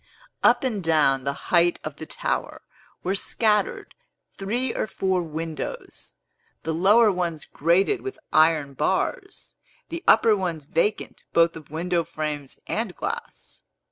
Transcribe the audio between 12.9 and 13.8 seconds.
glass.